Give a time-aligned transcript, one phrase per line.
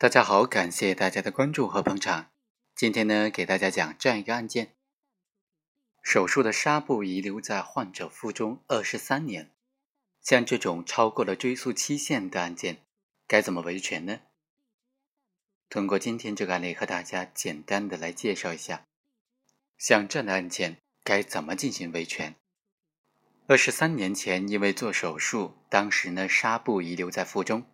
[0.00, 2.30] 大家好，感谢大家的关注和捧场。
[2.76, 4.76] 今天呢，给大家讲这样一个案件：
[6.02, 9.50] 手术的纱布遗留在患者腹中二十三年，
[10.22, 12.84] 像这种超过了追诉期限的案件，
[13.26, 14.20] 该怎么维权呢？
[15.68, 18.86] 通过今天这个案例，和大家简单的来介绍一下，
[19.76, 22.36] 像这样的案件该怎么进行维权。
[23.48, 27.66] 二十三年前，因为做手术，当时呢纱布遗留在腹中，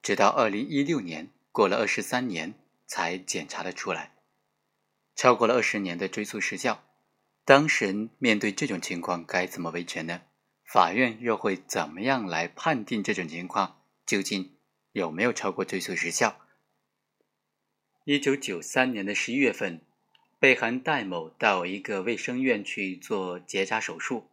[0.00, 1.30] 直到二零一六年。
[1.58, 2.54] 过了二十三年
[2.86, 4.12] 才检查了出来，
[5.16, 6.84] 超过了二十年的追诉时效，
[7.44, 10.22] 当事人面对这种情况该怎么维权呢？
[10.62, 14.56] 法院又会怎么样来判定这种情况究竟
[14.92, 16.38] 有没有超过追诉时效？
[18.04, 19.80] 一九九三年的十一月份，
[20.38, 24.30] 被害戴某到一个卫生院去做结扎手术，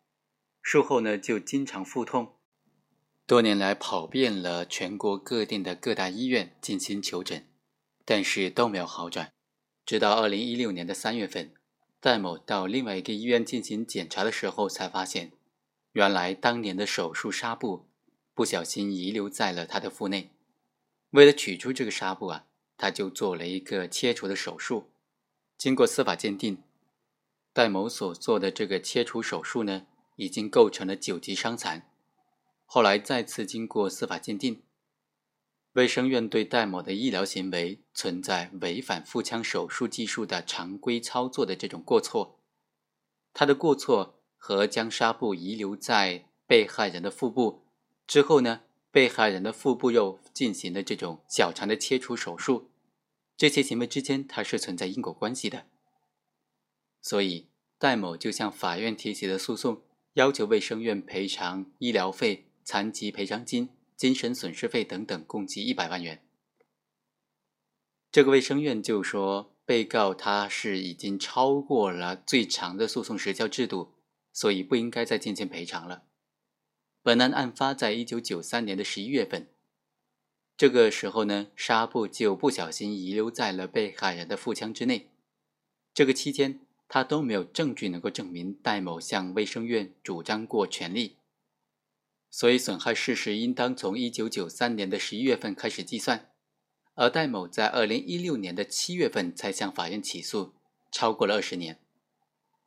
[0.61, 2.34] 术后呢就经常腹痛。
[3.27, 7.47] 多年来跑遍了全国各地的各大医院进行求诊，
[8.05, 9.31] 但是都没有好转。
[9.83, 11.51] 直到二零一六年的三月份，
[11.99, 15.31] 戴某到另外一个医院进行检查的时候，才发现，
[15.93, 17.87] 原来当年的手术纱布
[18.35, 20.29] 不小心遗留在了他的腹内。
[21.09, 22.45] 为了取出这个纱布啊，
[22.77, 24.91] 他就做了一个切除的手术。
[25.57, 26.59] 经过司法鉴定，
[27.51, 31.89] 戴某所做的这个切除手术呢，已经构成了九级伤残。
[32.75, 34.61] 后来再次经过司法鉴定，
[35.75, 42.41] 卫生院对戴某的医疗行为存在违反腹腔手术技术的常规操作的这种过错。
[43.33, 47.63] 他的过错和将纱布遗留在被害人的腹部
[48.05, 52.71] 之后呢，被害人的腹部又进行了这种小肠的切除手术，
[53.37, 55.67] 这些行为之间它是存在因果关系的。
[57.01, 57.47] 所以
[57.79, 59.83] 戴某就向法院提起了诉讼，
[60.15, 62.44] 要求卫生院赔偿医疗费。
[62.65, 66.21] 残疾赔偿金、精神损失费等等，共计一百万元。
[68.11, 73.93] 这个卫生院就说，被告他是已经超过了最长的诉讼时效制度，
[74.33, 76.03] 所以不应该再进行赔偿了。
[77.03, 79.47] 本案案发在一九九三年的十一月份，
[80.57, 85.11] 这个时候呢，纱布就不小心遗留在了被害人的腹腔之内。
[85.93, 91.17] 这个期间，他都没有证据能够证明戴某向卫生院主张过权利。
[92.37, 96.33] 所以，损害事实应当从一九九三年的十一月份开始计算，
[96.93, 100.53] 而戴某在二零一六年的七月份才向法院起诉，
[100.91, 101.79] 超过了二十年。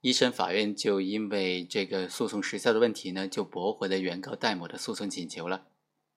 [0.01, 5.67] 一审法院就因为这个诉讼时效的问题呢，就驳回了原告戴某的诉讼请求了。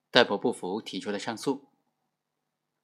[0.09, 1.65] 戴某不服，提出了上诉。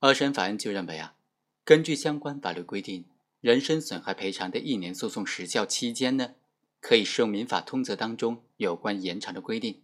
[0.02, 1.16] 二审法院就认为啊，
[1.64, 3.06] 根据相关法律规定，
[3.40, 6.36] 人身损害赔偿的一年诉讼时效期间呢，
[6.82, 9.84] 可以适用民法通则当中有关延长的规定。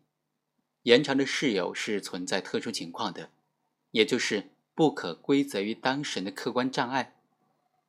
[0.83, 3.29] 延长的事由是存在特殊情况的，
[3.91, 7.15] 也就是不可归责于当事人的客观障碍。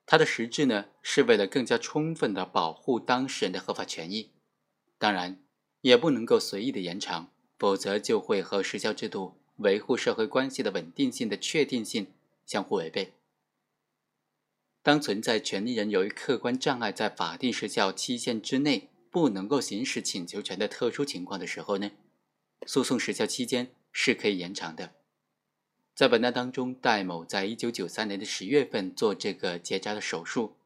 [0.07, 4.31] 它的实质呢，是为了更加充分的保护当事人的合法权益。
[4.99, 5.39] 当然，
[5.81, 12.09] 也不能够随意的延长，否则就会和时效制度维护社会关系的稳定性的确定性
[12.47, 13.15] 相互违背。
[14.83, 21.91] 当存在权利人由于客观障碍，在法定时效期限之内不能够行使请求权的特殊情况的时候呢？
[22.67, 24.93] 诉讼时效期间是可以延长的。
[25.95, 30.57] 在本案当中，戴某在一九九三年的十月份做这个结扎的手术，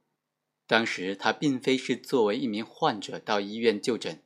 [0.67, 4.23] 当时他并非是作为一名患者到医院就诊，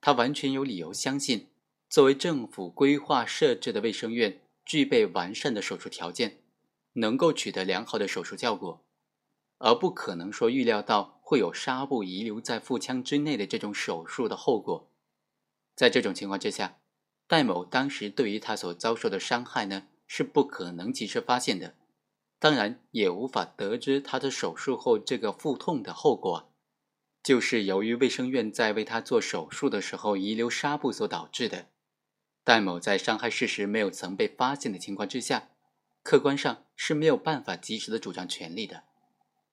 [0.00, 1.48] 他完全有理由相信，
[1.88, 6.38] 作为政府规划设置的卫生院具备完善的手术条件，
[6.94, 8.84] 能够取得良好的手术效果，
[9.58, 14.90] 而不可能说预料到会有纱布遗留在腹腔之内的这种手术的后果。
[15.74, 16.78] 在这种情况之下，
[17.34, 21.74] 戴某当时对于他所遭受的伤害呢，是不可能及时发现的，
[22.38, 26.54] 当然也无法得知他的手术后这个腹痛的后果，
[27.24, 31.70] 就是由于卫生院在为他做手术的时候遗留纱布所导致的。
[32.44, 35.48] 戴某在伤害事实没有曾被发现的情况之下，
[36.04, 38.84] 客观上是没有办法及时的主张权利的，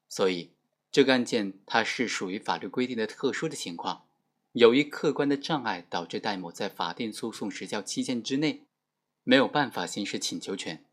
[0.07, 0.51] 所以
[0.91, 4.05] 这个案件它是属于法律规定的特殊的情况。
[4.53, 8.65] 由于客观的障碍，导致戴某在法定诉讼时效期限之内
[9.23, 10.83] 没有办法行使请求权。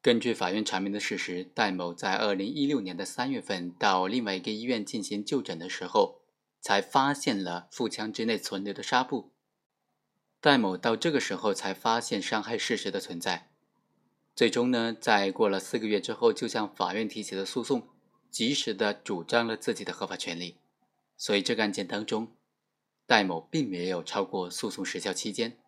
[0.00, 6.22] 根据法院查明的事实，戴某在二零一六年的三月份到另外一个医院进行就诊的时候，
[6.60, 9.32] 才发现了腹腔之内存留的纱布。
[10.40, 13.50] 戴某到这个时候才发现伤害事实的存在，
[14.36, 17.88] 最终呢，在过了四个月之后，就向法院提起了诉讼，
[18.30, 20.56] 及时的主张了自己的合法权利。
[21.18, 22.28] 所以这个案件当中，
[23.04, 25.58] 戴某并没有超过诉讼时效期间。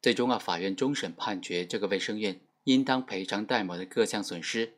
[0.00, 4.74] 最终啊，法院终审判决这个卫生院应当赔偿戴某的各项损失，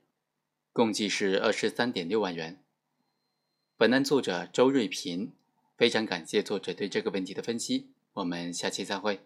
[0.73, 2.59] 共计是二十三点六万元。
[3.77, 5.33] 本案作者周瑞平，
[5.77, 7.91] 非常感谢作者对这个问题的分析。
[8.15, 9.21] 我们下期再会。